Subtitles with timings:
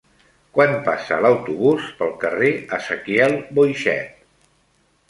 [0.57, 4.21] Quan passa l'autobús pel carrer Ezequiel Boixet?